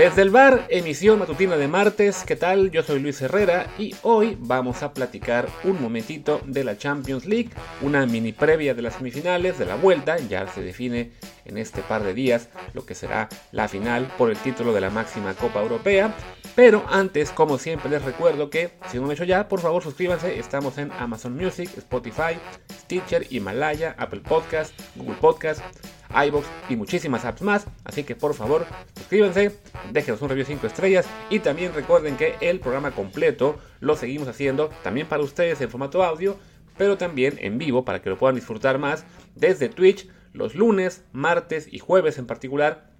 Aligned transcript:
Desde 0.00 0.22
el 0.22 0.30
bar, 0.30 0.64
emisión 0.70 1.18
matutina 1.18 1.58
de 1.58 1.68
martes, 1.68 2.24
¿qué 2.26 2.34
tal? 2.34 2.70
Yo 2.70 2.82
soy 2.82 3.00
Luis 3.00 3.20
Herrera 3.20 3.66
y 3.76 3.94
hoy 4.00 4.34
vamos 4.40 4.82
a 4.82 4.94
platicar 4.94 5.46
un 5.62 5.82
momentito 5.82 6.40
de 6.46 6.64
la 6.64 6.78
Champions 6.78 7.26
League, 7.26 7.50
una 7.82 8.06
mini 8.06 8.32
previa 8.32 8.72
de 8.72 8.80
las 8.80 8.94
semifinales 8.94 9.58
de 9.58 9.66
la 9.66 9.74
vuelta, 9.74 10.16
ya 10.16 10.48
se 10.48 10.62
define 10.62 11.12
en 11.44 11.58
este 11.58 11.82
par 11.82 12.02
de 12.02 12.14
días 12.14 12.48
lo 12.72 12.86
que 12.86 12.94
será 12.94 13.28
la 13.52 13.68
final 13.68 14.10
por 14.16 14.30
el 14.30 14.38
título 14.38 14.72
de 14.72 14.80
la 14.80 14.88
máxima 14.88 15.34
Copa 15.34 15.60
Europea. 15.60 16.14
Pero 16.56 16.82
antes, 16.88 17.30
como 17.30 17.58
siempre, 17.58 17.90
les 17.90 18.02
recuerdo 18.02 18.48
que, 18.48 18.70
si 18.90 18.96
no 18.96 19.02
lo 19.02 19.08
han 19.08 19.12
hecho 19.12 19.24
ya, 19.24 19.48
por 19.48 19.60
favor 19.60 19.82
suscríbanse, 19.82 20.38
estamos 20.38 20.78
en 20.78 20.92
Amazon 20.92 21.36
Music, 21.36 21.68
Spotify, 21.76 22.38
Stitcher, 22.72 23.26
Himalaya, 23.28 23.96
Apple 23.98 24.22
Podcast, 24.26 24.72
Google 24.96 25.16
Podcast 25.20 25.60
iBox 26.26 26.46
y 26.68 26.76
muchísimas 26.76 27.24
apps 27.24 27.42
más. 27.42 27.66
Así 27.84 28.04
que 28.04 28.14
por 28.14 28.34
favor, 28.34 28.66
suscríbanse, 28.96 29.58
déjenos 29.92 30.22
un 30.22 30.28
review 30.28 30.46
5 30.46 30.66
estrellas 30.66 31.06
y 31.30 31.40
también 31.40 31.74
recuerden 31.74 32.16
que 32.16 32.36
el 32.40 32.60
programa 32.60 32.92
completo 32.92 33.58
lo 33.80 33.96
seguimos 33.96 34.28
haciendo 34.28 34.70
también 34.82 35.06
para 35.06 35.22
ustedes 35.22 35.60
en 35.60 35.70
formato 35.70 36.02
audio, 36.02 36.36
pero 36.76 36.96
también 36.96 37.36
en 37.40 37.58
vivo 37.58 37.84
para 37.84 38.02
que 38.02 38.10
lo 38.10 38.18
puedan 38.18 38.36
disfrutar 38.36 38.78
más 38.78 39.04
desde 39.34 39.68
Twitch 39.68 40.08
los 40.32 40.54
lunes, 40.54 41.04
martes 41.12 41.68
y 41.70 41.78
jueves 41.78 42.18
en 42.18 42.26
particular 42.26 42.90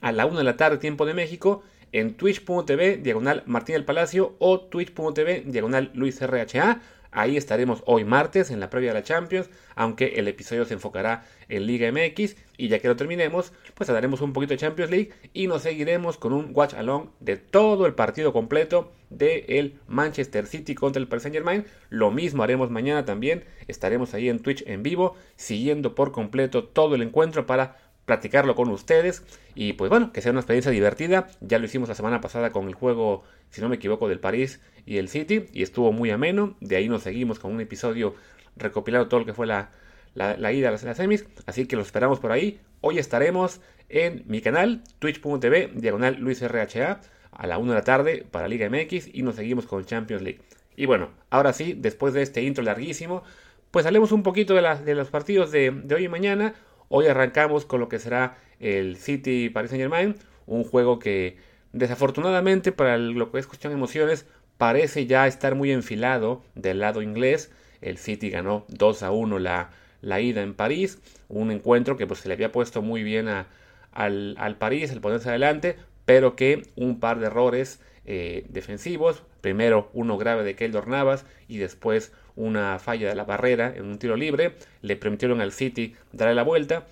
a 0.00 0.12
la 0.12 0.26
1 0.26 0.38
de 0.38 0.44
la 0.44 0.56
tarde 0.56 0.78
tiempo 0.78 1.06
de 1.06 1.14
México 1.14 1.62
en 1.92 2.16
twitch.tv 2.16 2.96
diagonal 2.96 3.44
Martín 3.46 3.74
del 3.74 3.84
Palacio 3.84 4.34
o 4.40 4.60
twitch.tv 4.60 5.44
diagonal 5.46 5.92
Luis 5.94 6.20
RHA. 6.20 6.80
Ahí 7.14 7.36
estaremos 7.36 7.84
hoy 7.86 8.04
martes 8.04 8.50
en 8.50 8.58
la 8.58 8.70
previa 8.70 8.90
de 8.90 8.98
la 8.98 9.04
Champions, 9.04 9.48
aunque 9.76 10.14
el 10.16 10.26
episodio 10.26 10.64
se 10.64 10.74
enfocará 10.74 11.24
en 11.48 11.64
Liga 11.64 11.90
MX 11.92 12.34
y 12.56 12.66
ya 12.66 12.80
que 12.80 12.88
lo 12.88 12.96
terminemos, 12.96 13.52
pues 13.74 13.88
haremos 13.88 14.20
un 14.20 14.32
poquito 14.32 14.52
de 14.52 14.58
Champions 14.58 14.90
League 14.90 15.12
y 15.32 15.46
nos 15.46 15.62
seguiremos 15.62 16.18
con 16.18 16.32
un 16.32 16.50
watch 16.52 16.74
along 16.74 17.10
de 17.20 17.36
todo 17.36 17.86
el 17.86 17.94
partido 17.94 18.32
completo 18.32 18.92
de 19.10 19.44
el 19.48 19.78
Manchester 19.86 20.46
City 20.46 20.74
contra 20.74 21.00
el 21.00 21.06
Paris 21.06 21.22
Saint 21.22 21.36
Germain. 21.36 21.64
Lo 21.88 22.10
mismo 22.10 22.42
haremos 22.42 22.70
mañana 22.70 23.04
también, 23.04 23.44
estaremos 23.68 24.12
ahí 24.12 24.28
en 24.28 24.40
Twitch 24.40 24.64
en 24.66 24.82
vivo, 24.82 25.14
siguiendo 25.36 25.94
por 25.94 26.10
completo 26.10 26.64
todo 26.64 26.96
el 26.96 27.02
encuentro 27.02 27.46
para 27.46 27.78
platicarlo 28.04 28.54
con 28.54 28.68
ustedes 28.68 29.22
y 29.54 29.74
pues 29.74 29.88
bueno, 29.88 30.12
que 30.12 30.20
sea 30.20 30.32
una 30.32 30.40
experiencia 30.40 30.70
divertida. 30.70 31.28
Ya 31.40 31.58
lo 31.58 31.66
hicimos 31.66 31.88
la 31.88 31.94
semana 31.94 32.20
pasada 32.20 32.50
con 32.50 32.68
el 32.68 32.74
juego, 32.74 33.24
si 33.50 33.60
no 33.60 33.68
me 33.68 33.76
equivoco, 33.76 34.08
del 34.08 34.20
París 34.20 34.60
y 34.86 34.98
el 34.98 35.08
City 35.08 35.46
y 35.52 35.62
estuvo 35.62 35.92
muy 35.92 36.10
ameno. 36.10 36.56
De 36.60 36.76
ahí 36.76 36.88
nos 36.88 37.02
seguimos 37.02 37.38
con 37.38 37.52
un 37.52 37.60
episodio 37.60 38.14
recopilando 38.56 39.08
todo 39.08 39.20
lo 39.20 39.26
que 39.26 39.34
fue 39.34 39.46
la, 39.46 39.70
la, 40.14 40.52
ida 40.52 40.68
a 40.68 40.72
las, 40.72 40.96
semis. 40.96 41.26
Así 41.46 41.66
que 41.66 41.76
los 41.76 41.86
esperamos 41.86 42.20
por 42.20 42.32
ahí. 42.32 42.60
Hoy 42.80 42.98
estaremos 42.98 43.60
en 43.88 44.22
mi 44.26 44.40
canal, 44.40 44.82
twitch.tv, 44.98 45.72
diagonal 45.74 46.16
Luis 46.20 46.42
RHA, 46.42 47.00
a 47.32 47.46
la 47.46 47.58
1 47.58 47.72
de 47.72 47.78
la 47.78 47.84
tarde 47.84 48.26
para 48.30 48.48
Liga 48.48 48.68
MX 48.68 49.08
y 49.12 49.22
nos 49.22 49.36
seguimos 49.36 49.66
con 49.66 49.84
Champions 49.84 50.22
League. 50.22 50.40
Y 50.76 50.86
bueno, 50.86 51.10
ahora 51.30 51.52
sí, 51.52 51.74
después 51.76 52.14
de 52.14 52.22
este 52.22 52.42
intro 52.42 52.64
larguísimo, 52.64 53.22
pues 53.70 53.86
hablemos 53.86 54.12
un 54.12 54.22
poquito 54.22 54.54
de, 54.54 54.62
de 54.84 54.94
los 54.94 55.08
partidos 55.08 55.50
de, 55.50 55.70
de 55.70 55.94
hoy 55.94 56.04
y 56.04 56.08
mañana. 56.08 56.54
Hoy 56.88 57.06
arrancamos 57.06 57.64
con 57.64 57.80
lo 57.80 57.88
que 57.88 57.98
será 57.98 58.36
el 58.60 58.96
City 58.96 59.48
Paris 59.48 59.70
Saint 59.70 59.82
Germain, 59.82 60.16
un 60.46 60.64
juego 60.64 60.98
que 60.98 61.36
desafortunadamente 61.72 62.72
para 62.72 62.98
lo 62.98 63.32
que 63.32 63.38
es 63.38 63.46
cuestión 63.46 63.72
de 63.72 63.78
emociones 63.78 64.26
parece 64.58 65.06
ya 65.06 65.26
estar 65.26 65.54
muy 65.54 65.72
enfilado 65.72 66.42
del 66.54 66.80
lado 66.80 67.02
inglés. 67.02 67.50
El 67.80 67.98
City 67.98 68.30
ganó 68.30 68.64
2 68.68 69.02
a 69.02 69.10
1 69.10 69.38
la, 69.38 69.70
la 70.00 70.20
ida 70.20 70.42
en 70.42 70.54
París, 70.54 70.98
un 71.28 71.50
encuentro 71.50 71.96
que 71.96 72.06
pues 72.06 72.20
se 72.20 72.28
le 72.28 72.34
había 72.34 72.52
puesto 72.52 72.82
muy 72.82 73.02
bien 73.02 73.28
a, 73.28 73.46
al, 73.92 74.36
al, 74.38 74.56
París 74.56 74.90
el 74.90 75.00
ponerse 75.00 75.28
adelante, 75.28 75.76
pero 76.04 76.36
que 76.36 76.62
un 76.76 77.00
par 77.00 77.18
de 77.18 77.26
errores 77.26 77.80
eh, 78.06 78.44
defensivos, 78.50 79.22
primero 79.40 79.90
uno 79.94 80.18
grave 80.18 80.44
de 80.44 80.54
Keylor 80.54 80.88
Navas 80.88 81.24
y 81.48 81.58
después 81.58 82.12
una 82.36 82.78
falla 82.78 83.08
de 83.08 83.14
la 83.14 83.24
barrera 83.24 83.72
en 83.74 83.84
un 83.84 83.98
tiro 83.98 84.16
libre, 84.16 84.56
le 84.82 84.96
permitieron 84.96 85.40
al 85.40 85.52
City 85.52 85.94
darle 86.12 86.34
la 86.34 86.42
vuelta 86.42 86.86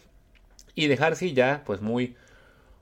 y 0.75 0.87
dejarse 0.87 1.33
ya 1.33 1.63
pues 1.65 1.81
muy 1.81 2.17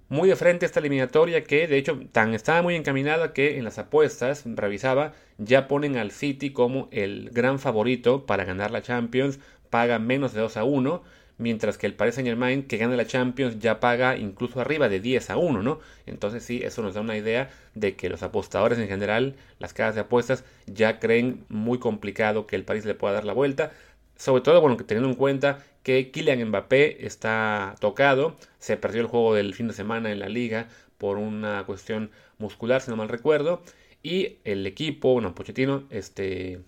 muy 0.09 0.29
de 0.29 0.35
frente 0.35 0.67
esta 0.67 0.81
eliminatoria 0.81 1.45
que 1.45 1.69
de 1.69 1.79
hecho 1.79 2.01
tan 2.11 2.35
estaba 2.35 2.63
muy 2.63 2.75
encaminada 2.75 3.33
que 3.33 3.59
en 3.59 3.65
las 3.65 3.79
apuestas 3.79 4.43
revisaba 4.45 5.13
ya 5.39 5.69
ponen 5.69 5.97
al 5.97 6.11
City 6.11 6.51
como 6.51 6.89
el 6.91 7.31
gran 7.31 7.61
favorito 7.61 8.27
para 8.27 8.45
ganar 8.45 8.73
la 8.73 8.83
Champions, 8.83 9.39
paga 9.71 10.01
menos 10.01 10.33
de 10.35 10.41
2 10.41 10.57
a 10.57 10.65
1 10.65 11.03
mientras 11.41 11.79
que 11.79 11.87
el 11.87 11.95
Paris 11.95 12.15
Saint 12.15 12.29
Germain 12.29 12.63
que 12.63 12.77
gana 12.77 12.95
la 12.97 13.07
Champions 13.07 13.59
ya 13.59 13.81
paga 13.81 14.17
incluso 14.17 14.61
arriba 14.61 14.89
de 14.89 15.01
10 15.01 15.31
a 15.31 15.37
1, 15.39 15.63
¿no? 15.63 15.81
Entonces 16.07 16.45
sí, 16.45 16.61
eso 16.63 16.83
nos 16.83 16.95
da 16.95 17.01
una 17.01 17.17
idea 17.17 17.51
de 17.75 17.97
que 17.97 18.11
los 18.11 18.23
apostadores 18.23 18.79
en 18.79 18.89
general, 18.89 19.37
las 19.59 19.73
casas 19.73 19.95
de 19.95 20.03
apuestas, 20.03 20.45
ya 20.67 21.01
creen 21.01 21.45
muy 21.49 21.79
complicado 21.79 22.47
que 22.47 22.57
el 22.57 22.65
París 22.65 22.85
le 22.85 22.95
pueda 22.95 23.15
dar 23.15 23.25
la 23.25 23.33
vuelta. 23.33 23.73
Sobre 24.17 24.43
todo, 24.43 24.61
bueno, 24.61 24.77
teniendo 24.77 25.09
en 25.09 25.17
cuenta 25.17 25.65
que 25.83 26.11
Kylian 26.11 26.49
Mbappé 26.49 27.07
está 27.07 27.75
tocado, 27.81 28.37
se 28.59 28.77
perdió 28.77 29.01
el 29.01 29.07
juego 29.07 29.35
del 29.35 29.55
fin 29.55 29.69
de 29.69 29.73
semana 29.75 30.13
en 30.13 30.21
la 30.21 30.29
liga 30.29 30.69
por 30.99 31.17
una 31.17 31.65
cuestión 31.65 32.11
muscular, 32.39 32.83
si 32.83 32.91
no 32.91 32.97
mal 32.97 33.09
recuerdo, 33.09 33.63
y 34.03 34.39
el 34.45 34.67
equipo, 34.67 35.15
bueno, 35.15 35.35
Pochettino, 35.35 35.85
este, 35.89 36.61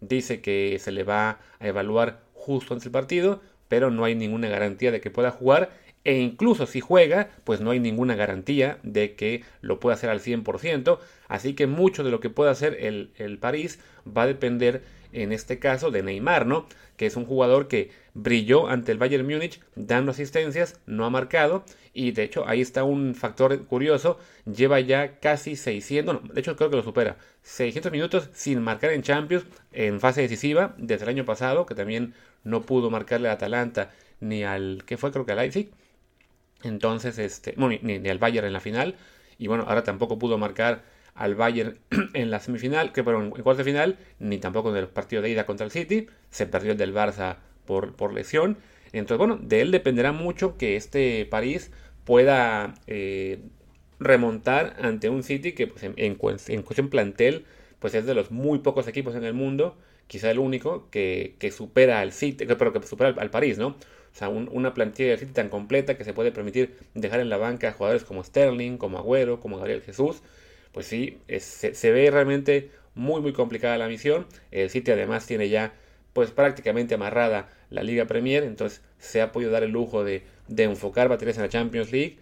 dice 0.00 0.40
que 0.40 0.78
se 0.80 0.90
le 0.90 1.04
va 1.04 1.38
a 1.60 1.68
evaluar 1.68 2.22
justo 2.34 2.74
antes 2.74 2.84
del 2.84 2.92
partido, 2.92 3.40
pero 3.72 3.90
no 3.90 4.04
hay 4.04 4.14
ninguna 4.14 4.50
garantía 4.50 4.90
de 4.90 5.00
que 5.00 5.10
pueda 5.10 5.30
jugar 5.30 5.70
e 6.04 6.18
incluso 6.18 6.66
si 6.66 6.80
juega, 6.80 7.30
pues 7.44 7.60
no 7.60 7.70
hay 7.70 7.80
ninguna 7.80 8.16
garantía 8.16 8.78
de 8.82 9.14
que 9.14 9.44
lo 9.60 9.80
pueda 9.80 9.94
hacer 9.94 10.10
al 10.10 10.20
100%, 10.20 10.98
así 11.28 11.54
que 11.54 11.66
mucho 11.66 12.02
de 12.04 12.10
lo 12.10 12.20
que 12.20 12.30
pueda 12.30 12.50
hacer 12.50 12.76
el, 12.80 13.10
el 13.16 13.38
París 13.38 13.78
va 14.06 14.22
a 14.22 14.26
depender 14.26 14.82
en 15.12 15.32
este 15.32 15.58
caso 15.58 15.90
de 15.90 16.02
Neymar, 16.02 16.46
¿no? 16.46 16.66
Que 16.96 17.06
es 17.06 17.16
un 17.16 17.26
jugador 17.26 17.68
que 17.68 17.90
brilló 18.14 18.68
ante 18.68 18.92
el 18.92 18.98
Bayern 18.98 19.26
Múnich 19.26 19.60
dando 19.74 20.10
asistencias, 20.10 20.80
no 20.86 21.04
ha 21.04 21.10
marcado 21.10 21.64
y 21.92 22.12
de 22.12 22.24
hecho 22.24 22.48
ahí 22.48 22.60
está 22.60 22.84
un 22.84 23.14
factor 23.14 23.66
curioso, 23.66 24.18
lleva 24.44 24.80
ya 24.80 25.18
casi 25.20 25.56
600, 25.56 26.14
no, 26.14 26.32
de 26.32 26.40
hecho 26.40 26.56
creo 26.56 26.70
que 26.70 26.76
lo 26.76 26.82
supera, 26.82 27.16
600 27.42 27.92
minutos 27.92 28.30
sin 28.32 28.60
marcar 28.62 28.92
en 28.92 29.02
Champions 29.02 29.44
en 29.72 30.00
fase 30.00 30.22
decisiva 30.22 30.74
desde 30.78 31.04
el 31.04 31.10
año 31.10 31.24
pasado, 31.24 31.66
que 31.66 31.74
también 31.74 32.14
no 32.44 32.62
pudo 32.62 32.90
marcarle 32.90 33.28
a 33.28 33.32
Atalanta 33.32 33.90
ni 34.20 34.44
al, 34.44 34.84
¿qué 34.86 34.96
fue? 34.96 35.12
Creo 35.12 35.26
que 35.26 35.32
al 35.32 35.38
Leipzig. 35.38 35.70
Entonces, 36.62 37.18
este, 37.18 37.54
bueno, 37.56 37.78
ni, 37.82 37.98
ni, 37.98 38.08
al 38.08 38.18
Bayern 38.18 38.46
en 38.46 38.52
la 38.52 38.60
final. 38.60 38.96
Y 39.38 39.46
bueno, 39.46 39.64
ahora 39.66 39.82
tampoco 39.82 40.18
pudo 40.18 40.38
marcar 40.38 40.84
al 41.14 41.34
Bayern 41.34 41.78
en 42.14 42.30
la 42.30 42.40
semifinal, 42.40 42.92
que 42.92 43.02
fueron 43.02 43.24
en 43.24 43.30
cuarto 43.30 43.58
de 43.58 43.64
final, 43.64 43.98
ni 44.18 44.38
tampoco 44.38 44.70
en 44.70 44.76
el 44.76 44.88
partido 44.88 45.22
de 45.22 45.30
ida 45.30 45.46
contra 45.46 45.64
el 45.64 45.72
City. 45.72 46.06
Se 46.30 46.46
perdió 46.46 46.72
el 46.72 46.78
del 46.78 46.94
Barça 46.94 47.36
por, 47.64 47.94
por 47.96 48.12
lesión. 48.12 48.58
Entonces, 48.92 49.18
bueno, 49.18 49.38
de 49.40 49.60
él 49.62 49.70
dependerá 49.70 50.12
mucho 50.12 50.56
que 50.56 50.76
este 50.76 51.26
París 51.26 51.70
pueda 52.04 52.74
eh, 52.86 53.40
remontar 54.00 54.76
ante 54.80 55.08
un 55.08 55.22
City 55.22 55.52
que 55.52 55.66
pues, 55.68 55.82
en, 55.82 55.94
en, 55.96 56.18
en, 56.48 56.62
cuestión 56.62 56.88
plantel 56.88 57.44
pues 57.78 57.94
es 57.94 58.06
de 58.06 58.14
los 58.14 58.30
muy 58.30 58.58
pocos 58.60 58.86
equipos 58.88 59.14
en 59.14 59.24
el 59.24 59.34
mundo 59.34 59.76
quizá 60.06 60.30
el 60.30 60.38
único 60.38 60.88
que, 60.90 61.34
que 61.38 61.50
supera 61.50 62.00
al 62.00 62.12
City, 62.12 62.46
pero 62.46 62.72
que 62.72 62.82
supera 62.86 63.14
al, 63.16 63.30
París, 63.30 63.58
¿no? 63.58 63.68
O 63.68 64.14
sea, 64.14 64.28
un, 64.28 64.48
una 64.52 64.74
plantilla 64.74 65.10
del 65.10 65.18
City 65.18 65.32
tan 65.32 65.48
completa 65.48 65.96
que 65.96 66.04
se 66.04 66.12
puede 66.12 66.32
permitir 66.32 66.76
dejar 66.94 67.20
en 67.20 67.30
la 67.30 67.38
banca 67.38 67.68
a 67.68 67.72
jugadores 67.72 68.04
como 68.04 68.22
Sterling, 68.22 68.76
como 68.76 68.98
Agüero, 68.98 69.40
como 69.40 69.56
Gabriel 69.56 69.82
Jesús. 69.82 70.22
Pues 70.72 70.86
sí, 70.86 71.18
se, 71.38 71.92
ve 71.92 72.10
realmente 72.10 72.70
muy, 72.94 73.20
muy 73.20 73.32
complicada 73.32 73.78
la 73.78 73.88
misión. 73.88 74.26
El 74.50 74.70
City 74.70 74.90
además 74.90 75.26
tiene 75.26 75.48
ya, 75.48 75.74
pues 76.12 76.30
prácticamente 76.30 76.94
amarrada 76.94 77.48
la 77.70 77.82
Liga 77.82 78.06
Premier, 78.06 78.44
entonces 78.44 78.82
se 78.98 79.22
ha 79.22 79.32
podido 79.32 79.50
dar 79.50 79.62
el 79.62 79.70
lujo 79.70 80.04
de, 80.04 80.22
de 80.48 80.64
enfocar 80.64 81.08
baterías 81.08 81.36
en 81.36 81.44
la 81.44 81.48
Champions 81.48 81.90
League, 81.92 82.18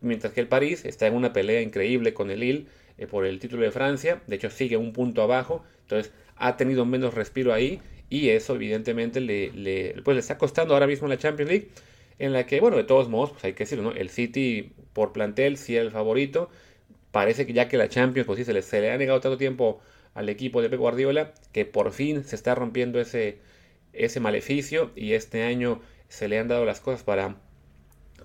mientras 0.00 0.32
que 0.32 0.40
el 0.40 0.48
París 0.48 0.84
está 0.84 1.06
en 1.06 1.14
una 1.14 1.32
pelea 1.32 1.60
increíble 1.60 2.14
con 2.14 2.30
el 2.30 2.40
Lille 2.40 2.66
eh, 2.98 3.06
por 3.06 3.26
el 3.26 3.38
título 3.38 3.62
de 3.64 3.70
Francia. 3.70 4.22
De 4.26 4.36
hecho, 4.36 4.50
sigue 4.50 4.76
un 4.76 4.92
punto 4.92 5.22
abajo. 5.22 5.64
Entonces, 5.82 6.12
ha 6.36 6.56
tenido 6.56 6.84
menos 6.84 7.14
respiro 7.14 7.52
ahí 7.52 7.80
y 8.10 8.30
eso 8.30 8.54
evidentemente 8.54 9.20
le, 9.20 9.50
le, 9.52 10.02
pues 10.02 10.14
le 10.14 10.20
está 10.20 10.38
costando 10.38 10.74
ahora 10.74 10.86
mismo 10.86 11.08
la 11.08 11.18
Champions 11.18 11.50
League 11.50 11.68
en 12.18 12.32
la 12.32 12.46
que, 12.46 12.60
bueno, 12.60 12.76
de 12.76 12.84
todos 12.84 13.08
modos, 13.08 13.30
pues 13.32 13.44
hay 13.44 13.52
que 13.54 13.64
decirlo, 13.64 13.84
¿no? 13.84 13.92
El 13.92 14.10
City 14.10 14.72
por 14.92 15.12
plantel 15.12 15.56
sí 15.56 15.74
era 15.74 15.84
el 15.84 15.90
favorito. 15.90 16.48
Parece 17.10 17.46
que 17.46 17.52
ya 17.52 17.68
que 17.68 17.76
la 17.76 17.88
Champions, 17.88 18.26
pues 18.26 18.38
sí, 18.38 18.44
se 18.44 18.80
le, 18.80 18.90
ha 18.90 18.98
negado 18.98 19.20
tanto 19.20 19.38
tiempo 19.38 19.80
al 20.14 20.28
equipo 20.28 20.62
de 20.62 20.70
Pep 20.70 20.78
Guardiola 20.78 21.32
que 21.52 21.64
por 21.64 21.92
fin 21.92 22.24
se 22.24 22.36
está 22.36 22.54
rompiendo 22.54 23.00
ese, 23.00 23.38
ese 23.92 24.20
maleficio 24.20 24.92
y 24.94 25.14
este 25.14 25.42
año 25.42 25.80
se 26.08 26.28
le 26.28 26.38
han 26.38 26.48
dado 26.48 26.64
las 26.64 26.80
cosas 26.80 27.02
para, 27.02 27.36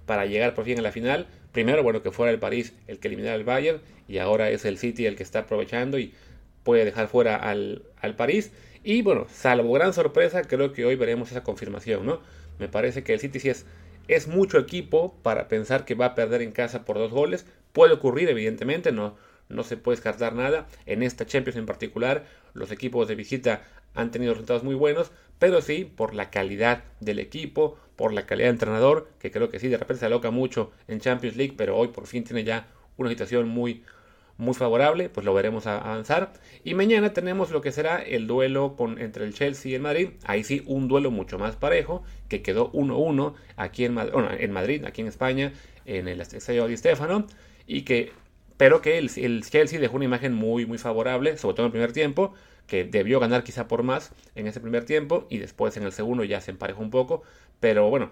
para 0.05 0.25
llegar 0.25 0.53
por 0.53 0.65
fin 0.65 0.77
a 0.79 0.81
la 0.81 0.91
final. 0.91 1.27
Primero, 1.51 1.81
bueno, 1.81 2.03
que 2.03 2.11
fuera 2.11 2.31
el 2.31 2.39
París 2.39 2.73
el 2.87 2.99
que 2.99 3.07
eliminara 3.07 3.35
al 3.35 3.43
Bayern 3.43 3.81
y 4.07 4.19
ahora 4.19 4.51
es 4.51 4.65
el 4.65 4.77
City 4.77 5.07
el 5.07 5.15
que 5.15 5.23
está 5.23 5.39
aprovechando 5.39 5.97
y 5.97 6.13
puede 6.63 6.85
dejar 6.85 7.07
fuera 7.07 7.35
al, 7.35 7.83
al 8.01 8.15
París. 8.15 8.51
Y 8.83 9.01
bueno, 9.01 9.27
salvo 9.29 9.73
gran 9.73 9.93
sorpresa, 9.93 10.43
creo 10.43 10.73
que 10.73 10.85
hoy 10.85 10.95
veremos 10.95 11.31
esa 11.31 11.43
confirmación, 11.43 12.05
¿no? 12.05 12.21
Me 12.59 12.69
parece 12.69 13.03
que 13.03 13.13
el 13.13 13.19
City 13.19 13.39
sí 13.39 13.49
es, 13.49 13.65
es 14.07 14.27
mucho 14.27 14.57
equipo 14.57 15.15
para 15.21 15.47
pensar 15.47 15.85
que 15.85 15.95
va 15.95 16.07
a 16.07 16.15
perder 16.15 16.41
en 16.41 16.51
casa 16.51 16.85
por 16.85 16.97
dos 16.97 17.11
goles, 17.11 17.45
Puede 17.73 17.93
ocurrir, 17.93 18.29
evidentemente, 18.29 18.91
no, 18.91 19.15
no 19.47 19.63
se 19.63 19.77
puede 19.77 19.97
descartar 19.97 20.33
nada. 20.33 20.67
En 20.85 21.03
esta 21.03 21.25
Champions 21.25 21.57
en 21.57 21.65
particular, 21.65 22.25
los 22.53 22.71
equipos 22.71 23.07
de 23.07 23.15
visita 23.15 23.63
han 23.93 24.11
tenido 24.11 24.33
resultados 24.33 24.63
muy 24.63 24.75
buenos, 24.75 25.11
pero 25.37 25.61
sí 25.61 25.85
por 25.85 26.15
la 26.15 26.31
calidad 26.31 26.83
del 26.99 27.19
equipo, 27.19 27.77
por 27.95 28.13
la 28.13 28.25
calidad 28.25 28.47
de 28.47 28.53
entrenador, 28.53 29.09
que 29.19 29.31
creo 29.31 29.49
que 29.49 29.59
sí, 29.59 29.67
de 29.67 29.77
repente 29.77 29.99
se 29.99 30.05
aloca 30.07 30.31
mucho 30.31 30.71
en 30.87 30.99
Champions 30.99 31.35
League, 31.37 31.53
pero 31.57 31.77
hoy 31.77 31.89
por 31.89 32.07
fin 32.07 32.23
tiene 32.23 32.43
ya 32.43 32.67
una 32.97 33.09
situación 33.09 33.47
muy, 33.47 33.83
muy 34.39 34.53
favorable, 34.53 35.09
pues 35.09 35.25
lo 35.25 35.33
veremos 35.33 35.67
avanzar. 35.67 36.31
Y 36.63 36.73
mañana 36.73 37.13
tenemos 37.13 37.51
lo 37.51 37.61
que 37.61 37.73
será 37.73 37.97
el 37.97 38.25
duelo 38.25 38.77
con, 38.77 38.97
entre 38.97 39.25
el 39.25 39.33
Chelsea 39.33 39.71
y 39.71 39.75
el 39.75 39.81
Madrid. 39.81 40.11
Ahí 40.23 40.45
sí, 40.45 40.63
un 40.65 40.87
duelo 40.87 41.11
mucho 41.11 41.37
más 41.37 41.57
parejo, 41.57 42.03
que 42.29 42.41
quedó 42.41 42.71
1-1 42.71 43.33
aquí 43.57 43.83
en, 43.83 43.97
en 43.97 44.51
Madrid, 44.51 44.85
aquí 44.85 45.01
en 45.01 45.07
España, 45.07 45.51
en 45.85 46.07
el 46.07 46.21
Estadio 46.21 46.67
Di 46.67 46.77
Stefano, 46.77 47.27
y 47.67 47.81
que, 47.81 48.13
pero 48.55 48.81
que 48.81 48.97
el, 48.97 49.11
el, 49.17 49.43
Chelsea 49.43 49.77
dejó 49.77 49.97
una 49.97 50.05
imagen 50.05 50.33
muy, 50.33 50.65
muy 50.65 50.77
favorable, 50.77 51.37
sobre 51.37 51.55
todo 51.55 51.65
en 51.65 51.67
el 51.67 51.73
primer 51.73 51.91
tiempo, 51.91 52.33
que 52.65 52.85
debió 52.85 53.19
ganar 53.19 53.43
quizá 53.43 53.67
por 53.67 53.83
más 53.83 54.13
en 54.35 54.47
ese 54.47 54.61
primer 54.61 54.85
tiempo, 54.85 55.27
y 55.29 55.39
después 55.39 55.75
en 55.75 55.83
el 55.83 55.91
segundo 55.91 56.23
ya 56.23 56.39
se 56.39 56.51
emparejó 56.51 56.81
un 56.81 56.91
poco, 56.91 57.23
pero 57.59 57.89
bueno, 57.89 58.09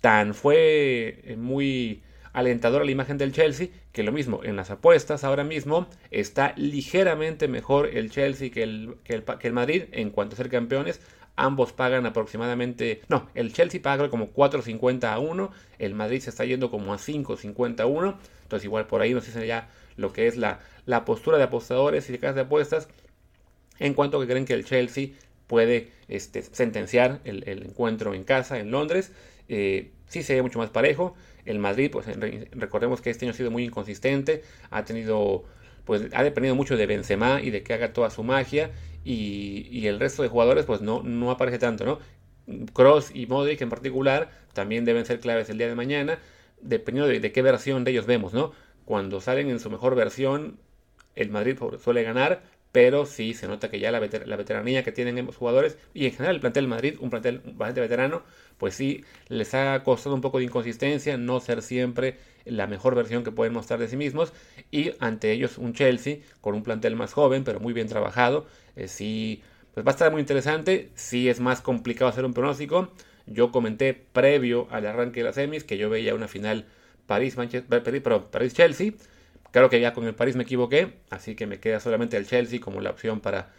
tan 0.00 0.34
fue 0.34 1.34
muy 1.36 2.02
alentadora 2.34 2.84
la 2.84 2.90
imagen 2.90 3.16
del 3.16 3.32
Chelsea, 3.32 3.68
que 3.92 4.02
lo 4.02 4.12
mismo 4.12 4.40
en 4.42 4.56
las 4.56 4.70
apuestas 4.70 5.24
ahora 5.24 5.44
mismo 5.44 5.86
está 6.10 6.52
ligeramente 6.56 7.48
mejor 7.48 7.86
el 7.86 8.10
Chelsea 8.10 8.50
que 8.50 8.64
el, 8.64 8.96
que 9.04 9.24
el, 9.40 9.52
Madrid 9.52 9.84
en 9.92 10.10
cuanto 10.10 10.34
a 10.34 10.36
ser 10.36 10.50
campeones. 10.50 11.00
Ambos 11.36 11.72
pagan 11.72 12.06
aproximadamente, 12.06 13.02
no, 13.08 13.28
el 13.34 13.52
Chelsea 13.52 13.80
paga 13.82 14.08
como 14.08 14.32
4.50 14.32 15.04
a 15.04 15.18
1, 15.18 15.50
el 15.78 15.94
Madrid 15.94 16.20
se 16.20 16.30
está 16.30 16.44
yendo 16.44 16.70
como 16.70 16.92
a 16.92 16.98
5.50 16.98 17.80
a 17.80 17.86
1, 17.86 18.18
entonces 18.42 18.64
igual 18.64 18.86
por 18.86 19.00
ahí 19.00 19.14
nos 19.14 19.26
dice 19.26 19.44
ya 19.44 19.68
lo 19.96 20.12
que 20.12 20.28
es 20.28 20.36
la, 20.36 20.60
la 20.86 21.04
postura 21.04 21.38
de 21.38 21.44
apostadores 21.44 22.08
y 22.08 22.12
de 22.12 22.18
casas 22.18 22.36
de 22.36 22.42
apuestas 22.42 22.88
en 23.78 23.94
cuanto 23.94 24.20
que 24.20 24.26
creen 24.26 24.44
que 24.44 24.54
el 24.54 24.64
Chelsea 24.64 25.08
puede 25.46 25.90
este, 26.08 26.42
sentenciar 26.42 27.20
el, 27.24 27.44
encuentro 27.46 28.14
en 28.14 28.24
casa 28.24 28.58
en 28.58 28.70
Londres. 28.70 29.12
Eh, 29.48 29.90
sí 30.14 30.22
se 30.22 30.40
mucho 30.42 30.58
más 30.58 30.70
parejo. 30.70 31.14
El 31.44 31.58
Madrid, 31.58 31.90
pues 31.90 32.06
recordemos 32.52 33.00
que 33.00 33.10
este 33.10 33.26
año 33.26 33.32
ha 33.32 33.36
sido 33.36 33.50
muy 33.50 33.64
inconsistente, 33.64 34.42
ha 34.70 34.84
tenido, 34.84 35.44
pues 35.84 36.08
ha 36.12 36.22
dependido 36.22 36.54
mucho 36.54 36.76
de 36.76 36.86
Benzema 36.86 37.40
y 37.42 37.50
de 37.50 37.62
que 37.62 37.74
haga 37.74 37.92
toda 37.92 38.10
su 38.10 38.22
magia 38.22 38.70
y, 39.04 39.86
el 39.86 40.00
resto 40.00 40.22
de 40.22 40.28
jugadores, 40.28 40.64
pues 40.64 40.80
no, 40.80 41.02
no 41.02 41.30
aparece 41.30 41.58
tanto, 41.58 41.84
¿no? 41.84 41.98
Cross 42.72 43.10
y 43.14 43.26
Modric 43.26 43.60
en 43.62 43.70
particular 43.70 44.30
también 44.52 44.84
deben 44.84 45.04
ser 45.04 45.20
claves 45.20 45.50
el 45.50 45.58
día 45.58 45.68
de 45.68 45.74
mañana, 45.74 46.18
dependiendo 46.60 47.08
de, 47.08 47.20
de 47.20 47.32
qué 47.32 47.42
versión 47.42 47.84
de 47.84 47.90
ellos 47.90 48.06
vemos, 48.06 48.32
¿no? 48.32 48.52
Cuando 48.84 49.20
salen 49.20 49.50
en 49.50 49.60
su 49.60 49.70
mejor 49.70 49.94
versión, 49.94 50.58
el 51.16 51.30
Madrid 51.30 51.58
suele 51.82 52.02
ganar, 52.02 52.42
pero 52.74 53.06
sí 53.06 53.34
se 53.34 53.46
nota 53.46 53.70
que 53.70 53.78
ya 53.78 53.92
la, 53.92 54.00
veteranía 54.00 54.82
que 54.82 54.90
tienen 54.90 55.24
los 55.26 55.36
jugadores 55.36 55.78
y 55.94 56.06
en 56.06 56.10
general 56.10 56.34
el 56.34 56.40
plantel 56.40 56.66
Madrid, 56.66 56.96
un 56.98 57.08
plantel 57.08 57.40
bastante 57.54 57.80
veterano, 57.80 58.24
pues 58.58 58.74
sí 58.74 59.04
les 59.28 59.54
ha 59.54 59.80
costado 59.84 60.12
un 60.12 60.20
poco 60.20 60.38
de 60.38 60.44
inconsistencia 60.46 61.16
no 61.16 61.38
ser 61.38 61.62
siempre 61.62 62.16
la 62.44 62.66
mejor 62.66 62.96
versión 62.96 63.22
que 63.22 63.30
pueden 63.30 63.52
mostrar 63.52 63.78
de 63.78 63.86
sí 63.86 63.96
mismos 63.96 64.32
y 64.72 64.90
ante 64.98 65.30
ellos 65.30 65.56
un 65.56 65.72
Chelsea 65.72 66.16
con 66.40 66.56
un 66.56 66.64
plantel 66.64 66.96
más 66.96 67.12
joven 67.12 67.44
pero 67.44 67.60
muy 67.60 67.72
bien 67.72 67.86
trabajado, 67.86 68.44
eh, 68.74 68.88
sí 68.88 69.40
pues 69.72 69.86
va 69.86 69.90
a 69.90 69.94
estar 69.94 70.10
muy 70.10 70.20
interesante, 70.20 70.90
sí 70.96 71.28
es 71.28 71.38
más 71.38 71.60
complicado 71.60 72.08
hacer 72.08 72.24
un 72.24 72.34
pronóstico, 72.34 72.90
yo 73.26 73.52
comenté 73.52 73.94
previo 73.94 74.66
al 74.72 74.84
arranque 74.88 75.20
de 75.20 75.24
las 75.26 75.36
semis 75.36 75.62
que 75.62 75.78
yo 75.78 75.90
veía 75.90 76.12
una 76.12 76.26
final 76.26 76.66
París-Chelsea, 77.06 77.62
París 78.32 78.52
Claro 79.54 79.70
que 79.70 79.78
ya 79.80 79.92
con 79.94 80.04
el 80.04 80.16
París 80.16 80.34
me 80.34 80.42
equivoqué, 80.42 80.94
así 81.10 81.36
que 81.36 81.46
me 81.46 81.60
queda 81.60 81.78
solamente 81.78 82.16
el 82.16 82.26
Chelsea 82.26 82.58
como 82.58 82.80
la 82.80 82.90
opción 82.90 83.20
para, 83.20 83.52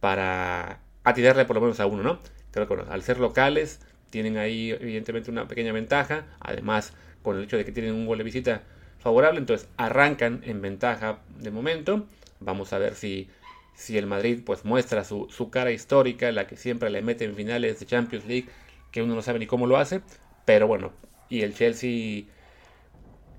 para 0.00 0.80
atirarle 1.04 1.44
por 1.44 1.54
lo 1.54 1.62
menos 1.62 1.78
a 1.78 1.86
uno, 1.86 2.02
¿no? 2.02 2.18
Creo 2.50 2.66
que 2.66 2.74
al 2.90 3.02
ser 3.04 3.20
locales 3.20 3.78
tienen 4.10 4.36
ahí 4.36 4.72
evidentemente 4.72 5.30
una 5.30 5.46
pequeña 5.46 5.72
ventaja, 5.72 6.26
además 6.40 6.92
con 7.22 7.36
el 7.36 7.44
hecho 7.44 7.56
de 7.56 7.64
que 7.64 7.70
tienen 7.70 7.94
un 7.94 8.04
gol 8.06 8.18
de 8.18 8.24
visita 8.24 8.64
favorable, 8.98 9.38
entonces 9.38 9.68
arrancan 9.76 10.42
en 10.44 10.60
ventaja 10.60 11.20
de 11.38 11.52
momento. 11.52 12.08
Vamos 12.40 12.72
a 12.72 12.78
ver 12.78 12.96
si, 12.96 13.30
si 13.74 13.96
el 13.96 14.08
Madrid 14.08 14.40
pues 14.44 14.64
muestra 14.64 15.04
su, 15.04 15.28
su 15.30 15.50
cara 15.50 15.70
histórica, 15.70 16.32
la 16.32 16.48
que 16.48 16.56
siempre 16.56 16.90
le 16.90 17.00
mete 17.00 17.24
en 17.26 17.36
finales 17.36 17.78
de 17.78 17.86
Champions 17.86 18.26
League, 18.26 18.48
que 18.90 19.02
uno 19.02 19.14
no 19.14 19.22
sabe 19.22 19.38
ni 19.38 19.46
cómo 19.46 19.68
lo 19.68 19.76
hace, 19.76 20.00
pero 20.44 20.66
bueno, 20.66 20.92
y 21.28 21.42
el 21.42 21.54
Chelsea 21.54 22.24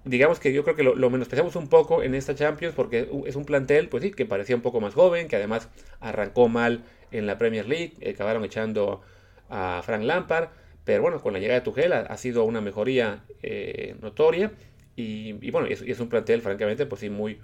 digamos 0.10 0.40
que 0.40 0.52
yo 0.52 0.64
creo 0.64 0.76
que 0.76 0.84
lo, 0.84 0.96
lo, 0.96 1.10
menospreciamos 1.10 1.56
un 1.56 1.68
poco 1.68 2.02
en 2.04 2.16
esta 2.16 2.36
Champions 2.36 2.74
porque 2.76 3.10
es 3.26 3.36
un 3.36 3.46
plantel, 3.46 3.90
pues 3.90 4.04
sí, 4.04 4.12
que 4.12 4.26
parecía 4.26 4.56
un 4.56 4.62
poco 4.62 4.82
más 4.82 4.94
joven, 4.94 5.28
que 5.28 5.36
además 5.36 5.70
arrancó 6.00 6.50
mal 6.50 6.84
en 7.12 7.28
la 7.28 7.38
Premier 7.38 7.68
League, 7.68 7.94
acabaron 8.10 8.44
echando 8.44 9.02
a 9.50 9.82
Frank 9.84 10.04
Lampard, 10.04 10.50
pero 10.84 11.02
bueno, 11.02 11.22
con 11.22 11.34
la 11.34 11.40
llegada 11.40 11.60
de 11.60 11.64
Tuchel 11.64 11.94
ha, 11.94 12.18
sido 12.18 12.44
una 12.44 12.62
mejoría 12.62 13.24
eh, 13.44 13.96
notoria 14.02 14.52
y, 14.96 15.34
bueno, 15.52 15.68
y 15.68 15.74
es, 15.74 16.00
un 16.00 16.10
plantel 16.10 16.42
francamente, 16.42 16.86
pues 16.86 17.02
sí, 17.02 17.10
muy, 17.10 17.40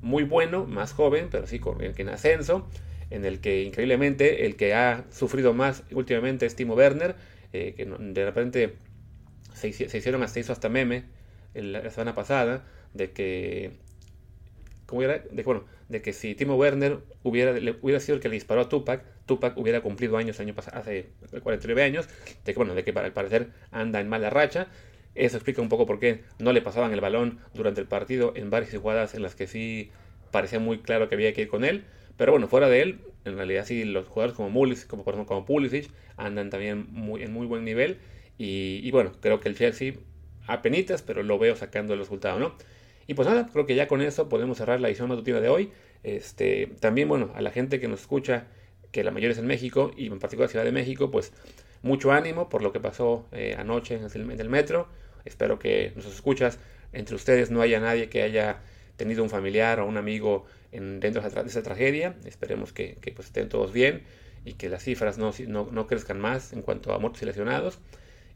muy 0.00 0.24
bueno, 0.24 0.64
más 0.66 0.92
joven, 0.92 1.28
pero 1.30 1.46
sí 1.46 1.58
con, 1.58 1.82
en 1.82 2.08
ascenso, 2.08 2.68
en 3.10 3.24
el 3.24 3.40
que 3.40 3.62
increíblemente 3.62 4.46
el 4.46 4.56
que 4.56 4.74
ha 4.74 5.04
sufrido 5.10 5.52
más 5.52 5.84
últimamente 5.92 6.46
es 6.46 6.56
Timo 6.56 6.74
Werner, 6.74 7.16
eh, 7.52 7.74
que 7.76 7.86
de 7.86 8.24
repente 8.24 8.76
se, 9.54 9.72
se 9.72 9.98
hicieron 9.98 10.22
hasta 10.22 10.40
hizo 10.40 10.52
hasta 10.52 10.68
meme 10.68 11.04
la 11.62 11.90
semana 11.90 12.14
pasada 12.14 12.64
de 12.94 13.12
que 13.12 13.72
¿cómo 14.86 15.02
era? 15.02 15.18
De, 15.30 15.42
bueno, 15.42 15.64
de 15.88 16.02
que 16.02 16.12
si 16.12 16.34
Timo 16.34 16.56
Werner 16.56 16.98
hubiera, 17.22 17.52
hubiera 17.82 18.00
sido 18.00 18.16
el 18.16 18.20
que 18.20 18.28
le 18.28 18.34
disparó 18.34 18.62
a 18.62 18.68
Tupac, 18.68 19.04
Tupac 19.26 19.56
hubiera 19.58 19.80
cumplido 19.82 20.16
años 20.16 20.40
año 20.40 20.54
hace 20.72 21.10
49 21.42 21.82
años, 21.82 22.08
de 22.44 22.52
que 22.52 22.58
bueno, 22.58 22.74
de 22.74 22.84
que 22.84 22.92
para 22.92 23.06
el 23.06 23.12
parecer 23.12 23.50
anda 23.70 24.00
en 24.00 24.08
mala 24.08 24.30
racha. 24.30 24.68
Eso 25.14 25.36
explica 25.36 25.60
un 25.60 25.68
poco 25.68 25.84
por 25.84 25.98
qué 25.98 26.22
no 26.38 26.52
le 26.52 26.62
pasaban 26.62 26.92
el 26.92 27.00
balón 27.00 27.40
durante 27.52 27.80
el 27.80 27.88
partido 27.88 28.32
en 28.36 28.50
varias 28.50 28.76
jugadas 28.76 29.14
en 29.14 29.22
las 29.22 29.34
que 29.34 29.48
sí 29.48 29.90
parecía 30.30 30.60
muy 30.60 30.78
claro 30.78 31.08
que 31.08 31.16
había 31.16 31.32
que 31.32 31.42
ir 31.42 31.48
con 31.48 31.64
él. 31.64 31.84
Pero 32.16 32.32
bueno, 32.32 32.46
fuera 32.46 32.68
de 32.68 32.82
él, 32.82 33.00
en 33.24 33.36
realidad 33.36 33.64
sí 33.66 33.84
los 33.84 34.06
jugadores 34.06 34.36
como 34.36 34.50
Mulis, 34.50 34.84
como 34.84 35.04
por 35.04 35.14
ejemplo 35.14 35.34
como 35.34 35.44
Pulisic, 35.44 35.90
andan 36.16 36.50
también 36.50 36.86
muy, 36.92 37.22
en 37.22 37.32
muy 37.32 37.46
buen 37.46 37.64
nivel. 37.64 37.98
Y, 38.38 38.80
y 38.82 38.90
bueno, 38.92 39.12
creo 39.20 39.40
que 39.40 39.48
el 39.48 39.56
Chelsea 39.56 39.94
a 40.48 40.62
penitas, 40.62 41.02
pero 41.02 41.22
lo 41.22 41.38
veo 41.38 41.54
sacando 41.54 41.92
el 41.92 42.00
resultado, 42.00 42.40
¿no? 42.40 42.54
Y 43.06 43.14
pues 43.14 43.28
nada, 43.28 43.48
creo 43.52 43.64
que 43.64 43.74
ya 43.74 43.86
con 43.86 44.02
eso 44.02 44.28
podemos 44.28 44.58
cerrar 44.58 44.80
la 44.80 44.88
edición 44.88 45.08
matutina 45.08 45.40
de 45.40 45.48
hoy. 45.48 45.72
Este, 46.02 46.66
también, 46.80 47.08
bueno, 47.08 47.30
a 47.34 47.40
la 47.40 47.50
gente 47.50 47.80
que 47.80 47.88
nos 47.88 48.00
escucha, 48.00 48.46
que 48.90 49.04
la 49.04 49.10
mayoría 49.10 49.32
es 49.32 49.38
en 49.38 49.46
México 49.46 49.92
y 49.96 50.06
en 50.06 50.18
particular 50.18 50.50
Ciudad 50.50 50.64
de 50.64 50.72
México, 50.72 51.10
pues 51.10 51.32
mucho 51.82 52.12
ánimo 52.12 52.48
por 52.48 52.62
lo 52.62 52.72
que 52.72 52.80
pasó 52.80 53.26
eh, 53.32 53.54
anoche 53.58 53.94
en 53.94 54.40
el, 54.40 54.48
metro. 54.48 54.88
Espero 55.24 55.58
que 55.58 55.92
nos 55.96 56.06
escuchas, 56.06 56.58
entre 56.92 57.14
ustedes 57.14 57.50
no 57.50 57.60
haya 57.60 57.80
nadie 57.80 58.08
que 58.08 58.22
haya 58.22 58.60
tenido 58.96 59.22
un 59.22 59.30
familiar 59.30 59.80
o 59.80 59.86
un 59.86 59.96
amigo 59.96 60.46
en, 60.72 61.00
dentro 61.00 61.22
de 61.22 61.28
esa, 61.46 61.62
tragedia. 61.62 62.16
Esperemos 62.24 62.72
que, 62.72 62.98
pues, 63.14 63.28
estén 63.28 63.48
todos 63.48 63.72
bien 63.72 64.02
y 64.44 64.54
que 64.54 64.68
las 64.68 64.82
cifras 64.82 65.18
no, 65.18 65.32
no, 65.46 65.68
no 65.70 65.86
crezcan 65.86 66.20
más 66.20 66.52
en 66.52 66.62
cuanto 66.62 66.92
a 66.92 66.98
muertos 66.98 67.22
y 67.22 67.26
lesionados. 67.26 67.78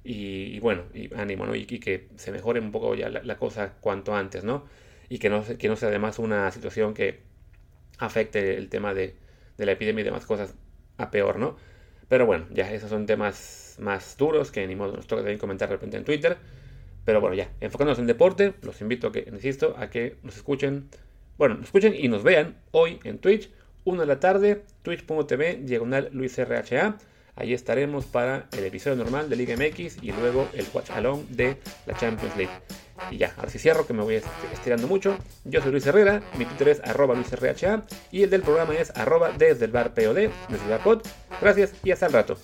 Y, 0.05 0.59
bueno, 0.61 0.83
y 0.95 1.15
ánimo, 1.15 1.47
¿no? 1.47 1.55
Y, 1.55 1.65
que 1.67 2.09
se 2.17 2.33
mejore 2.33 2.61
un 2.61 2.73
poco 2.73 2.95
ya 2.95 3.09
la, 3.09 3.37
cosa 3.37 3.75
cuanto 3.81 4.15
antes, 4.15 4.43
¿no? 4.45 4.65
Y 5.09 5.19
que 5.19 5.31
no, 5.31 5.45
que 5.45 5.69
no 5.69 5.77
sea 5.77 5.89
además 5.89 6.19
una 6.19 6.51
situación 6.51 6.95
que 6.95 7.21
afecte 7.99 8.57
el 8.57 8.69
tema 8.69 8.95
de, 8.95 9.15
la 9.59 9.73
epidemia 9.73 10.03
y 10.03 10.05
demás 10.05 10.27
cosas 10.27 10.55
a 10.99 11.11
peor, 11.11 11.39
¿no? 11.39 11.57
Pero 12.09 12.27
bueno, 12.27 12.47
ya 12.51 12.73
esos 12.73 12.91
son 12.91 13.07
temas 13.07 13.77
más 13.79 14.17
duros 14.17 14.51
que 14.51 14.67
ni 14.67 14.75
modo 14.75 14.97
nos 14.97 15.07
toca 15.07 15.23
también 15.23 15.39
comentar 15.39 15.69
de 15.69 15.77
repente 15.77 15.97
en 15.97 16.05
Twitter. 16.05 16.37
Pero 17.05 17.21
bueno, 17.21 17.35
ya, 17.35 17.51
enfocándonos 17.61 17.99
en 17.99 18.07
deporte, 18.07 18.55
los 18.63 18.81
invito 18.81 19.09
a 19.09 19.13
que, 19.13 19.29
insisto, 19.33 19.75
a 19.77 19.91
que 19.91 20.17
nos 20.23 20.37
escuchen, 20.37 20.89
bueno, 21.39 21.57
nos 21.57 21.67
escuchen 21.67 21.95
y 21.97 22.09
nos 22.09 22.23
vean 22.23 22.57
hoy 22.71 23.01
en 23.05 23.19
Twitch, 23.19 23.51
1 23.85 24.01
de 24.01 24.07
la 24.07 24.21
tarde, 24.21 24.65
twitch.tv, 24.83 25.61
diagonal 25.63 26.11
Luis 26.13 26.39
Ahí 27.35 27.55
estaremos 27.55 28.05
para 28.05 28.47
el 28.53 28.65
episodio 28.65 28.97
normal 28.97 29.31
de 29.31 29.37
Liga 29.37 29.57
MX 29.57 30.03
y 30.03 30.13
luego 30.13 30.49
el 30.53 30.67
watch 30.75 30.91
along 30.91 31.27
de 31.29 31.57
la 31.87 31.97
Champions 31.97 32.37
League. 32.37 32.53
Y 33.11 33.17
ya, 33.17 33.33
ahora 33.37 33.51
sí 33.51 33.59
cierro 33.59 33.87
que 33.87 33.95
me 33.95 34.03
voy 34.03 34.21
estirando 34.53 34.87
mucho. 34.87 35.17
Yo 35.45 35.63
soy 35.63 35.73
Luis 35.73 35.87
Herrera, 35.87 36.23
mi 36.37 36.45
Twitter 36.45 36.69
es 36.69 36.81
arroba 36.81 37.15
LuisRHA 37.15 37.85
y 38.11 38.23
el 38.23 38.31
del 38.31 38.43
programa 38.43 38.75
es 38.75 38.91
arroba 38.97 39.33
desde 39.33 39.65
el 39.65 39.73
bar 39.73 39.95
POD, 39.95 40.19
el 40.19 40.31
pod. 40.85 41.03
Gracias 41.41 41.73
y 41.83 41.91
hasta 41.91 42.07
el 42.07 42.13
rato. 42.13 42.37